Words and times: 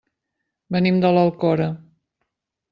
Venim 0.77 0.97
de 1.05 1.13
l'Alcora. 1.17 1.71